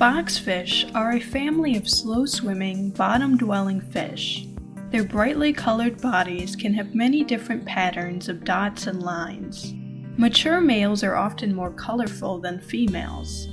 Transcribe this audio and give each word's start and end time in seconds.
Boxfish 0.00 0.90
are 0.94 1.12
a 1.12 1.20
family 1.20 1.76
of 1.76 1.86
slow 1.86 2.24
swimming, 2.24 2.88
bottom 2.88 3.36
dwelling 3.36 3.82
fish. 3.82 4.46
Their 4.90 5.04
brightly 5.04 5.52
colored 5.52 6.00
bodies 6.00 6.56
can 6.56 6.72
have 6.72 6.94
many 6.94 7.22
different 7.22 7.66
patterns 7.66 8.30
of 8.30 8.42
dots 8.42 8.86
and 8.86 9.02
lines. 9.02 9.74
Mature 10.16 10.62
males 10.62 11.04
are 11.04 11.16
often 11.16 11.54
more 11.54 11.74
colorful 11.74 12.38
than 12.38 12.60
females. 12.60 13.48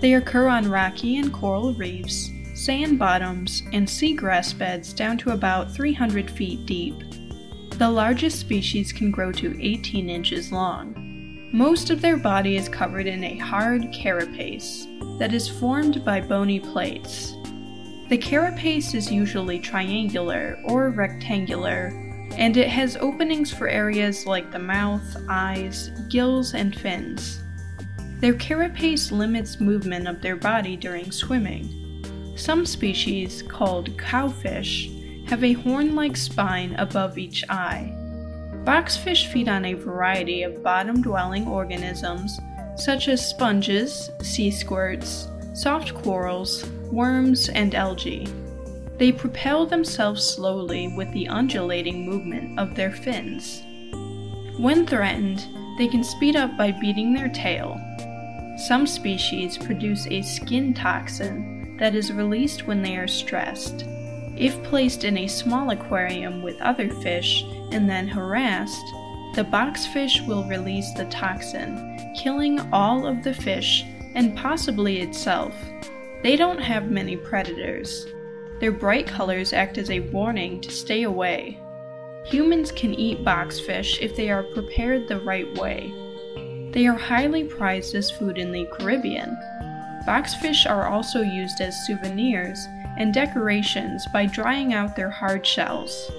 They 0.00 0.14
occur 0.14 0.48
on 0.48 0.70
rocky 0.70 1.18
and 1.18 1.30
coral 1.30 1.74
reefs, 1.74 2.30
sand 2.54 2.98
bottoms, 2.98 3.62
and 3.74 3.86
seagrass 3.86 4.56
beds 4.56 4.94
down 4.94 5.18
to 5.18 5.32
about 5.32 5.74
300 5.74 6.30
feet 6.30 6.64
deep. 6.64 6.94
The 7.72 7.90
largest 7.90 8.40
species 8.40 8.94
can 8.94 9.10
grow 9.10 9.30
to 9.32 9.62
18 9.62 10.08
inches 10.08 10.52
long. 10.52 11.50
Most 11.52 11.90
of 11.90 12.00
their 12.00 12.16
body 12.16 12.56
is 12.56 12.66
covered 12.66 13.06
in 13.06 13.22
a 13.24 13.36
hard 13.36 13.92
carapace 13.92 14.86
that 15.22 15.32
is 15.32 15.48
formed 15.48 16.04
by 16.04 16.20
bony 16.20 16.58
plates. 16.58 17.36
The 18.08 18.18
carapace 18.18 18.92
is 18.92 19.12
usually 19.12 19.60
triangular 19.60 20.58
or 20.64 20.90
rectangular, 20.90 21.92
and 22.36 22.56
it 22.56 22.66
has 22.66 22.96
openings 22.96 23.52
for 23.52 23.68
areas 23.68 24.26
like 24.26 24.50
the 24.50 24.58
mouth, 24.58 25.16
eyes, 25.28 25.90
gills, 26.08 26.54
and 26.54 26.74
fins. 26.74 27.40
Their 28.18 28.34
carapace 28.34 29.12
limits 29.12 29.60
movement 29.60 30.08
of 30.08 30.20
their 30.20 30.34
body 30.34 30.76
during 30.76 31.12
swimming. 31.12 32.34
Some 32.36 32.66
species, 32.66 33.42
called 33.42 33.96
cowfish, 33.96 35.28
have 35.28 35.44
a 35.44 35.52
horn 35.52 35.94
like 35.94 36.16
spine 36.16 36.74
above 36.78 37.16
each 37.16 37.44
eye. 37.48 37.92
Boxfish 38.64 39.32
feed 39.32 39.48
on 39.48 39.66
a 39.66 39.74
variety 39.74 40.42
of 40.42 40.64
bottom 40.64 41.00
dwelling 41.00 41.46
organisms 41.46 42.40
such 42.76 43.08
as 43.08 43.24
sponges, 43.24 44.10
sea 44.22 44.50
squirts, 44.50 45.28
soft 45.54 45.94
corals, 45.94 46.68
worms, 46.90 47.48
and 47.50 47.74
algae. 47.74 48.26
They 48.98 49.12
propel 49.12 49.66
themselves 49.66 50.26
slowly 50.26 50.88
with 50.96 51.10
the 51.12 51.28
undulating 51.28 52.06
movement 52.06 52.58
of 52.58 52.74
their 52.74 52.92
fins. 52.92 53.62
When 54.58 54.86
threatened, 54.86 55.46
they 55.78 55.88
can 55.88 56.04
speed 56.04 56.36
up 56.36 56.56
by 56.56 56.72
beating 56.72 57.12
their 57.12 57.28
tail. 57.28 57.80
Some 58.68 58.86
species 58.86 59.58
produce 59.58 60.06
a 60.06 60.22
skin 60.22 60.74
toxin 60.74 61.76
that 61.78 61.94
is 61.94 62.12
released 62.12 62.66
when 62.66 62.82
they 62.82 62.96
are 62.96 63.08
stressed. 63.08 63.84
If 64.36 64.62
placed 64.62 65.04
in 65.04 65.18
a 65.18 65.26
small 65.26 65.70
aquarium 65.70 66.42
with 66.42 66.60
other 66.60 66.88
fish 66.88 67.44
and 67.72 67.88
then 67.88 68.06
harassed, 68.06 68.84
the 69.34 69.44
boxfish 69.44 70.26
will 70.26 70.44
release 70.44 70.92
the 70.92 71.06
toxin, 71.06 71.91
killing 72.14 72.60
all 72.72 73.06
of 73.06 73.22
the 73.22 73.34
fish 73.34 73.84
and 74.14 74.36
possibly 74.36 75.00
itself. 75.00 75.54
They 76.22 76.36
don't 76.36 76.60
have 76.60 76.90
many 76.90 77.16
predators. 77.16 78.06
Their 78.60 78.72
bright 78.72 79.06
colors 79.06 79.52
act 79.52 79.78
as 79.78 79.90
a 79.90 80.00
warning 80.00 80.60
to 80.60 80.70
stay 80.70 81.02
away. 81.02 81.58
Humans 82.26 82.70
can 82.72 82.94
eat 82.94 83.24
boxfish 83.24 84.00
if 84.00 84.14
they 84.14 84.30
are 84.30 84.44
prepared 84.44 85.08
the 85.08 85.20
right 85.20 85.52
way. 85.58 85.92
They 86.72 86.86
are 86.86 86.96
highly 86.96 87.44
prized 87.44 87.94
as 87.94 88.10
food 88.10 88.38
in 88.38 88.52
the 88.52 88.66
Caribbean. 88.72 89.36
Boxfish 90.06 90.68
are 90.68 90.86
also 90.86 91.22
used 91.22 91.60
as 91.60 91.86
souvenirs 91.86 92.66
and 92.98 93.12
decorations 93.12 94.06
by 94.12 94.26
drying 94.26 94.72
out 94.72 94.94
their 94.94 95.10
hard 95.10 95.46
shells. 95.46 96.10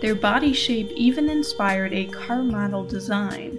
Their 0.00 0.14
body 0.14 0.52
shape 0.52 0.90
even 0.96 1.28
inspired 1.28 1.92
a 1.92 2.06
car 2.06 2.42
model 2.42 2.84
design. 2.84 3.58